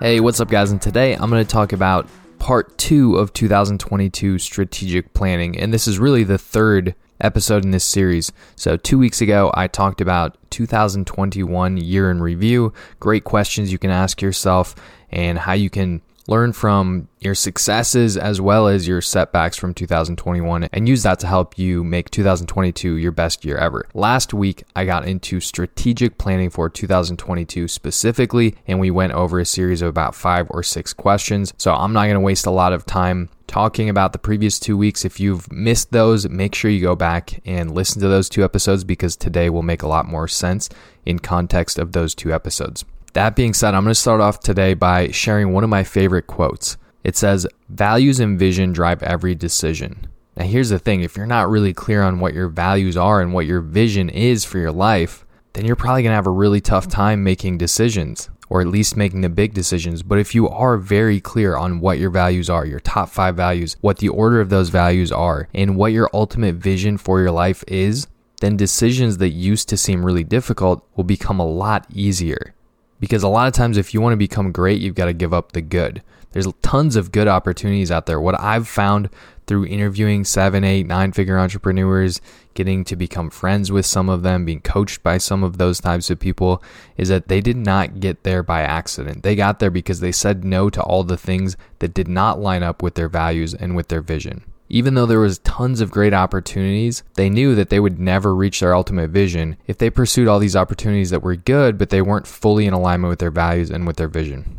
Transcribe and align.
Hey, 0.00 0.20
what's 0.20 0.38
up, 0.38 0.48
guys? 0.48 0.70
And 0.70 0.80
today 0.80 1.14
I'm 1.14 1.28
going 1.28 1.44
to 1.44 1.50
talk 1.50 1.72
about 1.72 2.08
part 2.38 2.78
two 2.78 3.16
of 3.16 3.32
2022 3.32 4.38
strategic 4.38 5.12
planning. 5.12 5.58
And 5.58 5.74
this 5.74 5.88
is 5.88 5.98
really 5.98 6.22
the 6.22 6.38
third 6.38 6.94
episode 7.20 7.64
in 7.64 7.72
this 7.72 7.82
series. 7.82 8.30
So, 8.54 8.76
two 8.76 8.96
weeks 8.96 9.20
ago, 9.20 9.50
I 9.54 9.66
talked 9.66 10.00
about 10.00 10.38
2021 10.50 11.78
year 11.78 12.12
in 12.12 12.22
review, 12.22 12.72
great 13.00 13.24
questions 13.24 13.72
you 13.72 13.78
can 13.78 13.90
ask 13.90 14.22
yourself, 14.22 14.76
and 15.10 15.36
how 15.36 15.54
you 15.54 15.68
can 15.68 16.00
learn 16.28 16.52
from 16.52 17.08
your 17.20 17.34
successes 17.34 18.16
as 18.16 18.40
well 18.40 18.68
as 18.68 18.86
your 18.86 19.00
setbacks 19.00 19.56
from 19.56 19.74
2021 19.74 20.64
and 20.72 20.88
use 20.88 21.02
that 21.02 21.18
to 21.18 21.26
help 21.26 21.58
you 21.58 21.82
make 21.82 22.10
2022 22.10 22.96
your 22.96 23.10
best 23.10 23.44
year 23.44 23.56
ever. 23.56 23.88
Last 23.94 24.32
week, 24.34 24.62
I 24.76 24.84
got 24.84 25.08
into 25.08 25.40
strategic 25.40 26.18
planning 26.18 26.50
for 26.50 26.68
2022 26.68 27.66
specifically, 27.66 28.54
and 28.66 28.78
we 28.78 28.90
went 28.90 29.14
over 29.14 29.40
a 29.40 29.46
series 29.46 29.82
of 29.82 29.88
about 29.88 30.14
five 30.14 30.46
or 30.50 30.62
six 30.62 30.92
questions. 30.92 31.52
So 31.56 31.74
I'm 31.74 31.94
not 31.94 32.04
going 32.04 32.14
to 32.14 32.20
waste 32.20 32.46
a 32.46 32.50
lot 32.50 32.74
of 32.74 32.84
time 32.84 33.30
talking 33.46 33.88
about 33.88 34.12
the 34.12 34.18
previous 34.18 34.60
two 34.60 34.76
weeks. 34.76 35.06
If 35.06 35.18
you've 35.18 35.50
missed 35.50 35.90
those, 35.92 36.28
make 36.28 36.54
sure 36.54 36.70
you 36.70 36.82
go 36.82 36.94
back 36.94 37.40
and 37.46 37.74
listen 37.74 38.02
to 38.02 38.08
those 38.08 38.28
two 38.28 38.44
episodes 38.44 38.84
because 38.84 39.16
today 39.16 39.48
will 39.48 39.62
make 39.62 39.82
a 39.82 39.88
lot 39.88 40.06
more 40.06 40.28
sense 40.28 40.68
in 41.06 41.18
context 41.18 41.78
of 41.78 41.92
those 41.92 42.14
two 42.14 42.34
episodes. 42.34 42.84
That 43.18 43.34
being 43.34 43.52
said, 43.52 43.74
I'm 43.74 43.82
going 43.82 43.90
to 43.90 43.98
start 43.98 44.20
off 44.20 44.38
today 44.38 44.74
by 44.74 45.10
sharing 45.10 45.52
one 45.52 45.64
of 45.64 45.70
my 45.70 45.82
favorite 45.82 46.28
quotes. 46.28 46.76
It 47.02 47.16
says, 47.16 47.48
Values 47.68 48.20
and 48.20 48.38
vision 48.38 48.72
drive 48.72 49.02
every 49.02 49.34
decision. 49.34 50.06
Now, 50.36 50.44
here's 50.44 50.68
the 50.68 50.78
thing 50.78 51.00
if 51.00 51.16
you're 51.16 51.26
not 51.26 51.50
really 51.50 51.72
clear 51.72 52.04
on 52.04 52.20
what 52.20 52.32
your 52.32 52.46
values 52.46 52.96
are 52.96 53.20
and 53.20 53.34
what 53.34 53.44
your 53.44 53.60
vision 53.60 54.08
is 54.08 54.44
for 54.44 54.58
your 54.58 54.70
life, 54.70 55.26
then 55.54 55.64
you're 55.64 55.74
probably 55.74 56.04
going 56.04 56.12
to 56.12 56.14
have 56.14 56.28
a 56.28 56.30
really 56.30 56.60
tough 56.60 56.86
time 56.86 57.24
making 57.24 57.58
decisions 57.58 58.30
or 58.48 58.60
at 58.60 58.68
least 58.68 58.96
making 58.96 59.22
the 59.22 59.28
big 59.28 59.52
decisions. 59.52 60.04
But 60.04 60.20
if 60.20 60.32
you 60.32 60.48
are 60.48 60.76
very 60.76 61.20
clear 61.20 61.56
on 61.56 61.80
what 61.80 61.98
your 61.98 62.10
values 62.10 62.48
are, 62.48 62.64
your 62.64 62.78
top 62.78 63.08
five 63.08 63.34
values, 63.34 63.76
what 63.80 63.98
the 63.98 64.10
order 64.10 64.40
of 64.40 64.48
those 64.48 64.68
values 64.68 65.10
are, 65.10 65.48
and 65.52 65.76
what 65.76 65.90
your 65.90 66.08
ultimate 66.14 66.54
vision 66.54 66.96
for 66.96 67.18
your 67.18 67.32
life 67.32 67.64
is, 67.66 68.06
then 68.40 68.56
decisions 68.56 69.18
that 69.18 69.30
used 69.30 69.68
to 69.70 69.76
seem 69.76 70.06
really 70.06 70.22
difficult 70.22 70.86
will 70.94 71.02
become 71.02 71.40
a 71.40 71.44
lot 71.44 71.84
easier. 71.92 72.54
Because 73.00 73.22
a 73.22 73.28
lot 73.28 73.48
of 73.48 73.54
times, 73.54 73.76
if 73.76 73.94
you 73.94 74.00
want 74.00 74.12
to 74.12 74.18
become 74.18 74.52
great, 74.52 74.80
you've 74.80 74.94
got 74.94 75.06
to 75.06 75.12
give 75.12 75.32
up 75.32 75.52
the 75.52 75.60
good. 75.60 76.02
There's 76.32 76.48
tons 76.62 76.96
of 76.96 77.12
good 77.12 77.28
opportunities 77.28 77.90
out 77.90 78.06
there. 78.06 78.20
What 78.20 78.38
I've 78.38 78.68
found 78.68 79.08
through 79.46 79.64
interviewing 79.66 80.24
seven, 80.24 80.62
eight, 80.62 80.86
nine 80.86 81.12
figure 81.12 81.38
entrepreneurs, 81.38 82.20
getting 82.52 82.84
to 82.84 82.96
become 82.96 83.30
friends 83.30 83.72
with 83.72 83.86
some 83.86 84.10
of 84.10 84.22
them, 84.22 84.44
being 84.44 84.60
coached 84.60 85.02
by 85.02 85.16
some 85.16 85.42
of 85.42 85.56
those 85.56 85.80
types 85.80 86.10
of 86.10 86.20
people, 86.20 86.62
is 86.98 87.08
that 87.08 87.28
they 87.28 87.40
did 87.40 87.56
not 87.56 88.00
get 88.00 88.24
there 88.24 88.42
by 88.42 88.60
accident. 88.60 89.22
They 89.22 89.34
got 89.34 89.58
there 89.58 89.70
because 89.70 90.00
they 90.00 90.12
said 90.12 90.44
no 90.44 90.68
to 90.70 90.82
all 90.82 91.02
the 91.02 91.16
things 91.16 91.56
that 91.78 91.94
did 91.94 92.08
not 92.08 92.40
line 92.40 92.62
up 92.62 92.82
with 92.82 92.94
their 92.94 93.08
values 93.08 93.54
and 93.54 93.74
with 93.74 93.88
their 93.88 94.02
vision. 94.02 94.44
Even 94.68 94.94
though 94.94 95.06
there 95.06 95.20
was 95.20 95.38
tons 95.38 95.80
of 95.80 95.90
great 95.90 96.12
opportunities, 96.12 97.02
they 97.14 97.30
knew 97.30 97.54
that 97.54 97.70
they 97.70 97.80
would 97.80 97.98
never 97.98 98.34
reach 98.34 98.60
their 98.60 98.74
ultimate 98.74 99.10
vision 99.10 99.56
if 99.66 99.78
they 99.78 99.88
pursued 99.88 100.28
all 100.28 100.38
these 100.38 100.56
opportunities 100.56 101.10
that 101.10 101.22
were 101.22 101.36
good, 101.36 101.78
but 101.78 101.90
they 101.90 102.02
weren't 102.02 102.26
fully 102.26 102.66
in 102.66 102.74
alignment 102.74 103.08
with 103.10 103.18
their 103.18 103.30
values 103.30 103.70
and 103.70 103.86
with 103.86 103.96
their 103.96 104.08
vision. 104.08 104.58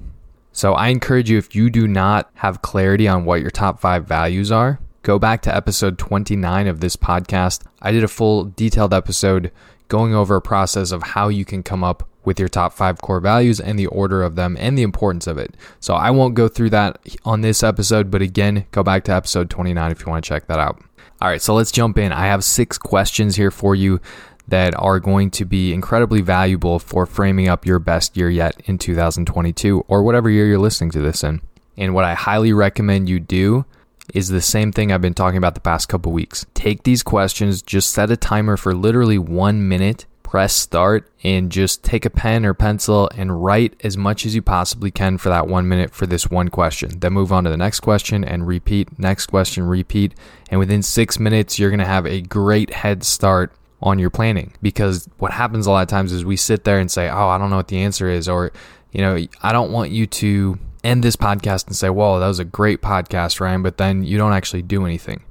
So 0.52 0.74
I 0.74 0.88
encourage 0.88 1.30
you 1.30 1.38
if 1.38 1.54
you 1.54 1.70
do 1.70 1.88
not 1.88 2.30
have 2.36 2.62
clarity 2.62 3.08
on 3.08 3.24
what 3.24 3.42
your 3.42 3.52
top 3.52 3.80
5 3.80 4.06
values 4.06 4.52
are, 4.52 4.80
go 5.04 5.20
back 5.20 5.44
to 5.44 5.56
episode 5.56 6.00
29 6.00 6.68
of 6.68 6.80
this 6.80 6.96
podcast. 6.96 7.64
I 7.82 7.92
did 7.92 8.04
a 8.04 8.08
full 8.08 8.46
detailed 8.46 8.94
episode 8.94 9.52
going 9.90 10.14
over 10.14 10.36
a 10.36 10.42
process 10.42 10.92
of 10.92 11.04
how 11.04 11.28
you 11.28 11.46
can 11.46 11.64
come 11.64 11.84
up 11.84 12.08
with 12.30 12.40
your 12.40 12.48
top 12.48 12.74
five 12.74 13.02
core 13.02 13.20
values 13.20 13.60
and 13.60 13.80
the 13.80 13.88
order 13.88 14.22
of 14.22 14.36
them 14.36 14.56
and 14.60 14.78
the 14.78 14.84
importance 14.84 15.26
of 15.26 15.40
it. 15.40 15.58
So 15.80 15.96
I 15.96 16.12
won't 16.12 16.36
go 16.36 16.48
through 16.48 16.70
that 16.70 17.00
on 17.26 17.42
this 17.42 17.64
episode, 17.64 18.12
but 18.12 18.22
again, 18.22 18.68
go 18.70 18.84
back 18.84 19.04
to 19.06 19.12
episode 19.12 19.50
29 19.50 19.92
if 19.92 20.02
you 20.02 20.12
want 20.12 20.24
to 20.24 20.30
check 20.30 20.46
that 20.46 20.60
out. 20.60 20.80
All 21.20 21.28
right, 21.28 21.42
so 21.42 21.56
let's 21.56 21.72
jump 21.72 21.98
in. 21.98 22.12
I 22.12 22.28
have 22.28 22.44
six 22.44 22.78
questions 22.78 23.36
here 23.36 23.50
for 23.50 23.74
you 23.74 24.00
that 24.48 24.76
are 24.78 25.00
going 25.00 25.32
to 25.32 25.44
be 25.44 25.74
incredibly 25.74 26.22
valuable 26.22 26.78
for 26.78 27.08
framing 27.08 27.48
up 27.48 27.66
your 27.66 27.80
best 27.80 28.16
year 28.16 28.30
yet 28.30 28.62
in 28.66 28.78
2022 28.78 29.86
or 29.88 30.04
whatever 30.04 30.30
year 30.30 30.46
you're 30.46 30.60
listening 30.60 30.92
to 30.92 31.02
this 31.02 31.24
in. 31.24 31.42
And 31.78 31.96
what 31.96 32.06
I 32.06 32.14
highly 32.14 32.54
recommend 32.54 33.10
you 33.10 33.20
do 33.20 33.66
is 34.14 34.28
the 34.28 34.40
same 34.40 34.72
thing 34.72 34.92
I've 34.92 35.02
been 35.02 35.16
talking 35.16 35.40
about 35.40 35.56
the 35.56 35.62
past 35.62 35.90
couple 35.90 36.12
weeks. 36.12 36.46
Take 36.54 36.84
these 36.84 37.02
questions, 37.02 37.64
just 37.64 37.90
set 37.90 38.12
a 38.12 38.18
timer 38.18 38.56
for 38.56 38.76
literally 38.76 39.18
one 39.18 39.68
minute 39.68 40.06
press 40.30 40.54
start 40.54 41.12
and 41.24 41.52
just 41.52 41.84
take 41.84 42.06
a 42.06 42.10
pen 42.10 42.46
or 42.46 42.54
pencil 42.54 43.10
and 43.18 43.44
write 43.44 43.74
as 43.84 43.98
much 43.98 44.28
as 44.28 44.36
you 44.36 44.44
possibly 44.44 44.92
can 44.92 45.18
for 45.18 45.30
that 45.30 45.48
one 45.48 45.68
minute 45.68 45.90
for 45.92 46.06
this 46.06 46.30
one 46.30 46.50
question. 46.50 47.00
Then 47.00 47.14
move 47.14 47.32
on 47.32 47.46
to 47.46 47.50
the 47.50 47.58
next 47.58 47.80
question 47.80 48.24
and 48.24 48.46
repeat, 48.46 49.00
next 49.00 49.26
question, 49.26 49.64
repeat. 49.64 50.14
And 50.52 50.60
within 50.60 50.84
six 50.84 51.18
minutes, 51.18 51.58
you're 51.58 51.72
going 51.72 51.80
to 51.80 51.86
have 51.86 52.06
a 52.06 52.22
great 52.22 52.72
head 52.72 53.04
start 53.04 53.52
on 53.82 53.98
your 53.98 54.12
planning 54.12 54.54
because 54.62 55.10
what 55.18 55.32
happens 55.32 55.66
a 55.66 55.72
lot 55.72 55.82
of 55.82 55.88
times 55.88 56.12
is 56.12 56.24
we 56.24 56.38
sit 56.38 56.64
there 56.64 56.78
and 56.78 56.92
say, 56.92 57.10
Oh, 57.10 57.28
I 57.30 57.40
don't 57.40 57.50
know 57.50 57.56
what 57.56 57.70
the 57.70 57.80
answer 57.80 58.08
is. 58.08 58.30
Or, 58.30 58.52
you 58.92 59.02
know, 59.02 59.18
I 59.42 59.52
don't 59.52 59.72
want 59.72 59.90
you 59.90 60.06
to 60.06 60.60
end 60.84 61.04
this 61.04 61.16
podcast 61.16 61.66
and 61.66 61.76
say, 61.76 61.90
Whoa, 61.90 62.20
that 62.20 62.28
was 62.28 62.38
a 62.38 62.46
great 62.46 62.84
podcast, 62.84 63.40
Ryan, 63.40 63.64
but 63.64 63.78
then 63.78 64.04
you 64.04 64.20
don't 64.20 64.34
actually 64.34 64.62
do 64.62 64.86
anything. 64.86 65.24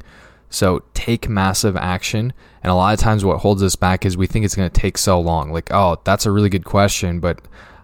So 0.50 0.82
take 0.94 1.28
massive 1.28 1.76
action. 1.76 2.32
And 2.62 2.70
a 2.70 2.75
lot 2.75 2.94
of 2.94 3.00
times 3.00 3.25
what 3.25 3.41
holds 3.41 3.62
us 3.62 3.76
back 3.76 4.04
is 4.04 4.16
we 4.16 4.26
think 4.26 4.44
it's 4.44 4.56
going 4.56 4.70
to 4.70 4.81
take 4.81 4.98
so 4.98 5.20
long. 5.20 5.53
Like, 5.53 5.70
oh, 5.72 6.00
that's 6.04 6.26
a 6.26 6.31
really 6.31 6.48
good 6.48 6.64
question, 6.64 7.20
but 7.20 7.41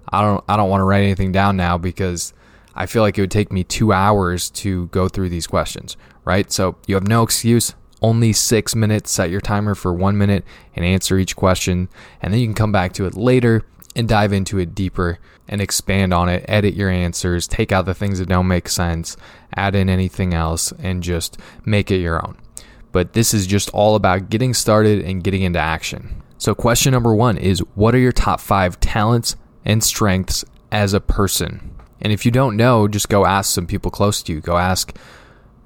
I 0.09 0.23
don't 0.23 0.45
I 0.49 0.57
don't 0.57 0.71
want 0.71 0.81
to 0.81 0.85
write 0.85 1.03
anything 1.03 1.33
down 1.33 1.57
now 1.57 1.79
because 1.79 2.33
I 2.75 2.87
feel 2.87 3.03
like 3.03 3.17
it 3.19 3.21
would 3.21 3.31
take 3.31 3.53
me 3.53 3.65
2 3.65 3.93
hours 3.93 4.51
to 4.51 4.87
go 4.89 5.09
through 5.09 5.29
these 5.29 5.47
questions, 5.47 5.97
right? 6.25 6.51
So 6.51 6.77
you 6.87 6.95
have 6.95 7.07
no 7.07 7.23
excuse. 7.23 7.75
Only 8.03 8.33
6 8.33 8.75
minutes, 8.75 9.11
set 9.11 9.31
your 9.31 9.41
timer 9.41 9.75
for 9.75 9.95
1 9.95 10.19
minute 10.19 10.45
and 10.75 10.85
answer 10.85 11.19
each 11.19 11.37
question, 11.37 11.89
and 12.21 12.33
then 12.33 12.41
you 12.41 12.47
can 12.47 12.55
come 12.55 12.73
back 12.73 12.93
to 12.95 13.07
it 13.07 13.15
later 13.15 13.63
and 13.97 14.09
dive 14.09 14.33
into 14.33 14.59
it 14.59 14.75
deeper 14.75 15.19
and 15.49 15.61
expand 15.61 16.13
on 16.13 16.29
it, 16.29 16.45
edit 16.49 16.75
your 16.75 16.91
answers, 16.91 17.47
take 17.47 17.71
out 17.71 17.87
the 17.87 17.95
things 17.95 18.19
that 18.19 18.29
don't 18.29 18.49
make 18.49 18.69
sense, 18.69 19.17
add 19.55 19.75
in 19.75 19.89
anything 19.89 20.35
else 20.35 20.73
and 20.81 21.03
just 21.03 21.39
make 21.65 21.91
it 21.91 21.99
your 21.99 22.25
own 22.27 22.37
but 22.95 23.13
this 23.13 23.35
is 23.35 23.49
just 23.49 23.69
all 23.71 23.97
about 23.97 24.31
getting 24.31 24.55
started 24.55 25.05
and 25.05 25.25
getting 25.25 25.43
into 25.43 25.59
action. 25.59 26.23
So, 26.39 26.55
question 26.55 26.93
number 26.93 27.13
one 27.13 27.37
is 27.37 27.59
What 27.75 27.93
are 27.93 27.99
your 27.99 28.13
top 28.13 28.41
five 28.41 28.79
talents 28.79 29.35
and 29.65 29.83
strengths 29.83 30.45
as 30.71 30.95
a 30.95 31.01
person? 31.01 31.75
And 32.01 32.13
if 32.13 32.25
you 32.25 32.31
don't 32.31 32.57
know, 32.57 32.87
just 32.87 33.09
go 33.09 33.27
ask 33.27 33.53
some 33.53 33.67
people 33.67 33.91
close 33.91 34.23
to 34.23 34.33
you. 34.33 34.41
Go 34.41 34.59
ask 34.59 34.97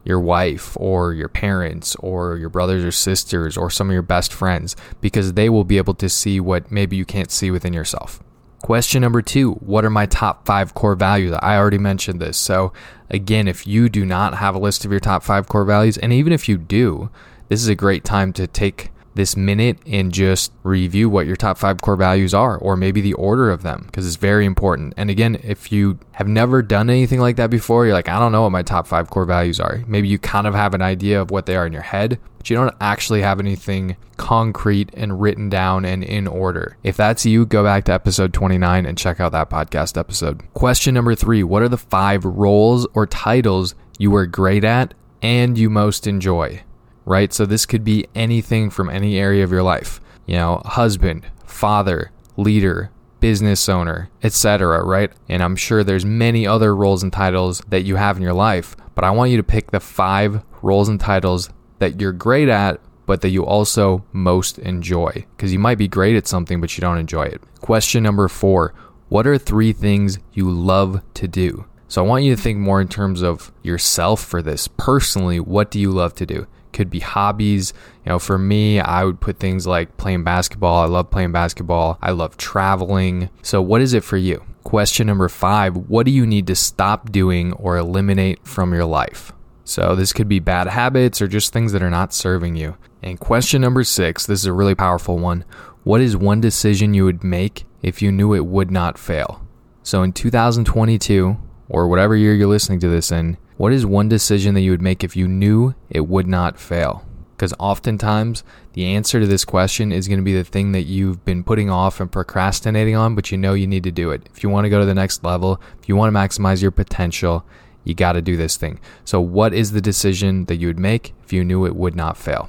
your 0.05 0.21
wife 0.21 0.75
or 0.81 1.13
your 1.13 1.29
parents 1.29 1.95
or 1.97 2.39
your 2.39 2.49
brothers 2.49 2.83
or 2.83 2.93
sisters 2.93 3.59
or 3.59 3.69
some 3.69 3.91
of 3.91 3.93
your 3.93 4.01
best 4.01 4.33
friends 4.33 4.75
because 5.03 5.35
they 5.35 5.51
will 5.51 5.65
be 5.65 5.77
able 5.77 5.95
to 5.95 6.09
see 6.09 6.41
what 6.41 6.73
maybe 6.73 6.97
you 6.97 7.05
can't 7.05 7.31
see 7.31 7.51
within 7.51 7.75
yourself. 7.75 8.23
Question 8.63 9.03
number 9.03 9.23
two 9.23 9.53
What 9.53 9.85
are 9.85 9.91
my 9.91 10.07
top 10.07 10.45
five 10.45 10.75
core 10.75 10.97
values? 10.97 11.37
I 11.41 11.57
already 11.57 11.79
mentioned 11.79 12.21
this. 12.21 12.37
So, 12.37 12.73
again, 13.09 13.47
if 13.47 13.67
you 13.67 13.89
do 13.89 14.05
not 14.05 14.35
have 14.35 14.55
a 14.55 14.59
list 14.59 14.85
of 14.85 14.91
your 14.91 15.01
top 15.01 15.23
five 15.23 15.49
core 15.49 15.65
values, 15.65 15.97
and 15.97 16.13
even 16.13 16.33
if 16.33 16.49
you 16.49 16.59
do, 16.59 17.11
this 17.49 17.61
is 17.61 17.69
a 17.69 17.75
great 17.75 18.05
time 18.05 18.33
to 18.35 18.47
take 18.47 18.91
this 19.19 19.37
minute 19.37 19.79
and 19.87 20.13
just 20.13 20.53
review 20.63 21.11
what 21.11 21.27
your 21.27 21.37
top 21.37 21.59
five 21.59 21.83
core 21.83 21.97
values 21.97 22.33
are, 22.33 22.57
or 22.57 22.77
maybe 22.77 23.03
the 23.03 23.13
order 23.15 23.51
of 23.51 23.63
them, 23.63 23.83
because 23.87 24.07
it's 24.07 24.17
very 24.17 24.47
important. 24.47 24.95
And 24.97 25.11
again, 25.11 25.39
if 25.43 25.71
you 25.71 25.99
have 26.13 26.29
never 26.29 26.63
done 26.63 26.89
anything 26.89 27.21
like 27.21 27.37
that 27.37 27.51
before, 27.51 27.85
you're 27.85 27.95
like, 27.95 28.09
I 28.09 28.19
don't 28.19 28.33
know 28.33 28.43
what 28.43 28.53
my 28.53 28.63
top 28.63 28.87
five 28.87 29.11
core 29.11 29.27
values 29.27 29.61
are. 29.61 29.83
Maybe 29.87 30.09
you 30.09 30.19
kind 30.19 30.47
of 30.47 30.55
have 30.55 30.73
an 30.73 30.81
idea 30.81 31.21
of 31.21 31.31
what 31.31 31.45
they 31.45 31.57
are 31.57 31.67
in 31.67 31.73
your 31.73 31.83
head, 31.83 32.19
but 32.39 32.49
you 32.49 32.57
don't 32.57 32.75
actually 32.81 33.21
have 33.21 33.41
anything 33.41 33.97
concrete 34.17 34.91
and 34.95 35.21
written 35.21 35.49
down 35.49 35.85
and 35.85 36.05
in 36.05 36.27
order. 36.27 36.77
If 36.83 36.97
that's 36.97 37.27
you, 37.27 37.45
go 37.45 37.65
back 37.65 37.85
to 37.85 37.93
episode 37.93 38.33
29 38.33 38.87
and 38.87 38.97
check 38.97 39.21
out 39.21 39.33
that 39.33 39.51
podcast 39.51 39.99
episode. 39.99 40.43
Question 40.55 40.95
number 40.95 41.15
three 41.15 41.43
What 41.43 41.63
are 41.63 41.69
the 41.69 41.77
five 41.77 42.25
roles 42.25 42.87
or 42.95 43.07
titles 43.07 43.75
you 43.99 44.15
are 44.15 44.27
great 44.27 44.65
at 44.65 44.95
and 45.21 45.59
you 45.59 45.69
most 45.69 46.07
enjoy? 46.07 46.63
Right? 47.09 47.33
So 47.33 47.47
this 47.47 47.67
could 47.67 47.83
be 47.83 48.07
anything 48.15 48.71
from 48.71 48.91
any 48.91 49.19
area 49.19 49.43
of 49.43 49.51
your 49.51 49.63
life. 49.63 50.01
You 50.27 50.37
know, 50.37 50.63
husband, 50.65 51.27
father, 51.47 52.13
leader, 52.37 52.91
business 53.21 53.69
owner, 53.69 54.11
etc., 54.23 54.85
right? 54.85 55.11
And 55.29 55.43
I'm 55.43 55.57
sure 55.57 55.83
there's 55.83 56.05
many 56.05 56.47
other 56.47 56.77
roles 56.77 57.03
and 57.03 57.13
titles 57.13 57.63
that 57.69 57.83
you 57.83 57.97
have 57.97 58.17
in 58.17 58.23
your 58.23 58.35
life, 58.35 58.77
but 58.95 59.05
I 59.05 59.11
want 59.11 59.31
you 59.31 59.39
to 59.39 59.43
pick 59.43 59.71
the 59.71 59.81
5 59.81 60.43
roles 60.63 60.89
and 60.89 61.01
titles 61.01 61.51
that 61.79 62.01
you're 62.01 62.13
great 62.13 62.49
at 62.49 62.81
but 63.07 63.23
that 63.23 63.31
you 63.31 63.47
also 63.47 64.05
most 64.13 64.59
enjoy 64.59 65.25
because 65.35 65.51
you 65.51 65.59
might 65.59 65.79
be 65.79 65.89
great 65.89 66.15
at 66.15 66.27
something 66.27 66.61
but 66.61 66.77
you 66.77 66.83
don't 66.83 66.99
enjoy 66.99 67.23
it. 67.23 67.41
Question 67.61 68.03
number 68.03 68.29
4, 68.29 68.75
what 69.09 69.27
are 69.27 69.39
3 69.39 69.73
things 69.73 70.19
you 70.35 70.51
love 70.51 71.01
to 71.15 71.27
do? 71.27 71.65
So 71.89 72.05
I 72.05 72.07
want 72.07 72.25
you 72.25 72.37
to 72.37 72.43
think 72.43 72.59
more 72.59 72.83
in 72.83 72.89
terms 72.89 73.23
of 73.23 73.51
yourself 73.63 74.23
for 74.23 74.43
this. 74.43 74.69
Personally, 74.69 75.41
what 75.41 75.71
do 75.71 75.81
you 75.81 75.91
love 75.91 76.15
to 76.17 76.27
do? 76.27 76.47
Could 76.73 76.91
be 76.91 77.01
hobbies. 77.01 77.73
You 78.05 78.11
know, 78.11 78.19
for 78.19 78.39
me, 78.39 78.81
I 78.81 79.05
would 79.05 79.21
put 79.21 79.39
things 79.39 79.67
like 79.67 79.97
playing 79.97 80.25
basketball. 80.25 80.83
I 80.83 80.87
love 80.87 81.11
playing 81.11 81.33
basketball. 81.33 81.99
I 82.03 82.13
love 82.13 82.37
traveling. 82.37 83.31
So 83.43 83.61
what 83.63 83.81
is 83.81 83.95
it 83.95 84.05
for 84.05 84.17
you? 84.17 84.45
Question 84.65 85.07
number 85.07 85.29
5, 85.29 85.77
what 85.89 86.05
do 86.05 86.13
you 86.13 86.27
need 86.27 86.47
to 86.49 86.55
stop 86.55 87.11
doing 87.11 87.55
or 87.55 87.79
eliminate 87.79 88.47
from 88.47 88.75
your 88.75 88.85
life? 88.85 89.33
So 89.65 89.95
this 89.95 90.13
could 90.13 90.29
be 90.29 90.41
bad 90.41 90.67
habits 90.67 91.23
or 91.23 91.29
just 91.29 91.53
things 91.53 91.73
that 91.73 91.83
are 91.83 91.91
not 91.91 92.13
serving 92.13 92.57
you. 92.57 92.77
And 93.03 93.19
question 93.19 93.63
number 93.63 93.85
6, 93.85 94.27
this 94.27 94.41
is 94.41 94.47
a 94.47 94.53
really 94.53 94.75
powerful 94.75 95.19
one. 95.19 95.45
What 95.85 96.01
is 96.01 96.17
one 96.17 96.41
decision 96.41 96.93
you 96.93 97.05
would 97.05 97.25
make 97.25 97.65
if 97.81 98.03
you 98.03 98.13
knew 98.13 98.35
it 98.35 98.45
would 98.45 98.71
not 98.71 98.99
fail? 98.99 99.47
So 99.83 100.03
in 100.03 100.13
2022, 100.13 101.39
or 101.69 101.89
whatever 101.89 102.17
year 102.17 102.35
you're 102.35 102.49
listening 102.49 102.81
to 102.81 102.89
this 102.89 103.13
in, 103.13 103.39
what 103.59 103.73
is 103.73 103.85
one 103.85 104.09
decision 104.09 104.55
that 104.55 104.61
you 104.61 104.71
would 104.71 104.81
make 104.81 105.03
if 105.03 105.17
you 105.17 105.27
knew 105.27 105.75
it 105.91 106.07
would 106.07 106.29
not 106.29 106.61
fail? 106.61 107.05
Because 107.37 107.53
oftentimes 107.59 108.45
the 108.73 108.87
answer 108.87 109.19
to 109.19 109.27
this 109.27 109.45
question 109.45 109.91
is 109.91 110.07
going 110.07 110.21
to 110.21 110.25
be 110.25 110.33
the 110.33 110.45
thing 110.45 110.71
that 110.73 110.85
you've 110.85 111.25
been 111.25 111.43
putting 111.43 111.69
off 111.69 112.01
and 112.01 112.11
procrastinating 112.11 112.95
on, 112.95 113.17
but 113.17 113.33
you 113.33 113.37
know 113.37 113.55
you 113.55 113.67
need 113.67 113.83
to 113.83 113.91
do 113.91 114.13
it. 114.13 114.29
If 114.33 114.45
you 114.45 114.49
want 114.49 114.67
to 114.67 114.71
go 114.71 114.79
to 114.79 114.87
the 114.87 114.95
next 114.95 115.25
level, 115.25 115.61
if 115.83 115.89
you 115.89 115.97
want 115.97 116.15
to 116.15 116.19
maximize 116.19 116.63
your 116.63 116.71
potential, 116.71 117.45
you 117.83 117.95
got 117.95 118.13
to 118.13 118.23
do 118.23 118.37
this 118.37 118.57
thing. 118.57 118.79
So, 119.05 119.21
what 119.21 119.53
is 119.53 119.73
the 119.73 119.81
decision 119.81 120.45
that 120.45 120.57
you 120.57 120.69
would 120.69 120.79
make 120.79 121.15
if 121.25 121.33
you 121.33 121.45
knew 121.45 121.67
it 121.67 121.75
would 121.75 121.97
not 121.97 122.17
fail? 122.17 122.49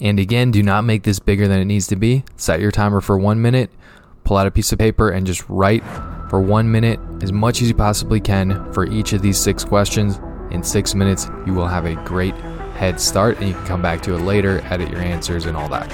And 0.00 0.18
again, 0.18 0.50
do 0.50 0.62
not 0.62 0.82
make 0.82 1.04
this 1.04 1.20
bigger 1.20 1.46
than 1.46 1.60
it 1.60 1.66
needs 1.66 1.86
to 1.88 1.96
be. 1.96 2.24
Set 2.36 2.60
your 2.60 2.72
timer 2.72 3.00
for 3.00 3.16
one 3.16 3.40
minute, 3.40 3.70
pull 4.24 4.36
out 4.36 4.48
a 4.48 4.50
piece 4.50 4.72
of 4.72 4.78
paper, 4.80 5.10
and 5.10 5.24
just 5.24 5.48
write 5.48 5.84
for 6.28 6.40
one 6.40 6.72
minute 6.72 6.98
as 7.22 7.30
much 7.30 7.62
as 7.62 7.68
you 7.68 7.74
possibly 7.74 8.18
can 8.18 8.72
for 8.72 8.86
each 8.86 9.12
of 9.12 9.22
these 9.22 9.38
six 9.38 9.64
questions. 9.64 10.18
In 10.52 10.62
six 10.62 10.94
minutes, 10.94 11.28
you 11.46 11.54
will 11.54 11.66
have 11.66 11.86
a 11.86 11.94
great 12.04 12.34
head 12.76 13.00
start 13.00 13.38
and 13.38 13.48
you 13.48 13.54
can 13.54 13.64
come 13.64 13.82
back 13.82 14.02
to 14.02 14.14
it 14.14 14.18
later, 14.18 14.60
edit 14.66 14.90
your 14.90 15.00
answers, 15.00 15.46
and 15.46 15.56
all 15.56 15.68
that. 15.70 15.88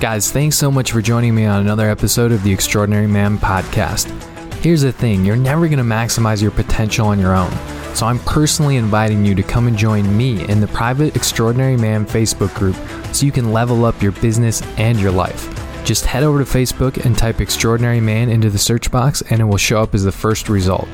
Guys, 0.00 0.30
thanks 0.30 0.56
so 0.56 0.70
much 0.70 0.92
for 0.92 1.02
joining 1.02 1.34
me 1.34 1.46
on 1.46 1.60
another 1.60 1.88
episode 1.88 2.32
of 2.32 2.42
the 2.44 2.52
Extraordinary 2.52 3.06
Man 3.08 3.38
podcast. 3.38 4.10
Here's 4.54 4.82
the 4.82 4.92
thing 4.92 5.24
you're 5.24 5.36
never 5.36 5.66
going 5.66 5.78
to 5.78 5.84
maximize 5.84 6.40
your 6.40 6.52
potential 6.52 7.08
on 7.08 7.18
your 7.18 7.34
own. 7.34 7.50
So 7.94 8.06
I'm 8.06 8.20
personally 8.20 8.76
inviting 8.76 9.24
you 9.24 9.34
to 9.34 9.42
come 9.42 9.66
and 9.66 9.76
join 9.76 10.16
me 10.16 10.48
in 10.48 10.60
the 10.60 10.68
private 10.68 11.16
Extraordinary 11.16 11.76
Man 11.76 12.06
Facebook 12.06 12.54
group 12.54 12.76
so 13.12 13.26
you 13.26 13.32
can 13.32 13.52
level 13.52 13.84
up 13.84 14.00
your 14.00 14.12
business 14.12 14.62
and 14.76 14.98
your 14.98 15.10
life. 15.10 15.61
Just 15.84 16.06
head 16.06 16.22
over 16.22 16.38
to 16.38 16.44
Facebook 16.44 17.04
and 17.04 17.18
type 17.18 17.40
Extraordinary 17.40 18.00
Man 18.00 18.28
into 18.28 18.50
the 18.50 18.58
search 18.58 18.90
box, 18.90 19.22
and 19.30 19.40
it 19.40 19.44
will 19.44 19.56
show 19.56 19.82
up 19.82 19.94
as 19.94 20.04
the 20.04 20.12
first 20.12 20.48
result. 20.48 20.88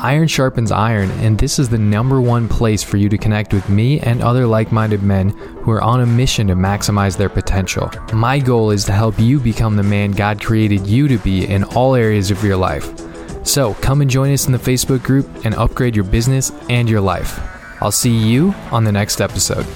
Iron 0.00 0.28
sharpens 0.28 0.70
iron, 0.70 1.10
and 1.22 1.36
this 1.36 1.58
is 1.58 1.68
the 1.68 1.78
number 1.78 2.20
one 2.20 2.46
place 2.46 2.84
for 2.84 2.98
you 2.98 3.08
to 3.08 3.18
connect 3.18 3.52
with 3.52 3.68
me 3.68 3.98
and 4.00 4.22
other 4.22 4.46
like 4.46 4.70
minded 4.70 5.02
men 5.02 5.30
who 5.30 5.72
are 5.72 5.82
on 5.82 6.02
a 6.02 6.06
mission 6.06 6.46
to 6.46 6.54
maximize 6.54 7.16
their 7.16 7.28
potential. 7.28 7.90
My 8.12 8.38
goal 8.38 8.70
is 8.70 8.84
to 8.84 8.92
help 8.92 9.18
you 9.18 9.40
become 9.40 9.74
the 9.74 9.82
man 9.82 10.12
God 10.12 10.40
created 10.40 10.86
you 10.86 11.08
to 11.08 11.18
be 11.18 11.46
in 11.46 11.64
all 11.64 11.96
areas 11.96 12.30
of 12.30 12.44
your 12.44 12.56
life. 12.56 12.94
So 13.44 13.74
come 13.74 14.00
and 14.00 14.10
join 14.10 14.32
us 14.32 14.46
in 14.46 14.52
the 14.52 14.58
Facebook 14.58 15.02
group 15.02 15.26
and 15.44 15.54
upgrade 15.54 15.96
your 15.96 16.04
business 16.04 16.52
and 16.68 16.88
your 16.88 17.00
life. 17.00 17.40
I'll 17.82 17.90
see 17.90 18.16
you 18.16 18.54
on 18.70 18.84
the 18.84 18.92
next 18.92 19.20
episode. 19.20 19.66